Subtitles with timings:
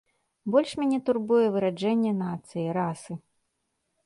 [0.53, 3.13] Больш мяне турбуе выраджэнне нацыі, расы.